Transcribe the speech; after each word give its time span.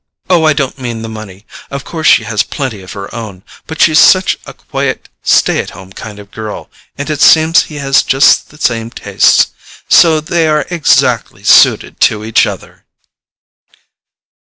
Oh, 0.31 0.45
I 0.45 0.53
don't 0.53 0.79
mean 0.79 1.03
the 1.03 1.07
money—of 1.09 1.83
course 1.83 2.07
she 2.07 2.23
has 2.23 2.41
plenty 2.41 2.81
of 2.81 2.93
her 2.93 3.13
own—but 3.13 3.79
she's 3.79 3.99
such 3.99 4.35
a 4.47 4.53
quiet 4.55 5.09
stay 5.21 5.59
at 5.59 5.69
home 5.77 5.93
kind 5.93 6.17
of 6.17 6.31
girl, 6.31 6.71
and 6.97 7.07
it 7.07 7.21
seems 7.21 7.65
he 7.65 7.75
has 7.75 8.01
just 8.01 8.49
the 8.49 8.57
same 8.57 8.89
tastes; 8.89 9.51
so 9.87 10.19
they 10.19 10.47
are 10.47 10.65
exactly 10.71 11.43
suited 11.43 11.99
to 11.99 12.25
each 12.25 12.47
other." 12.47 12.83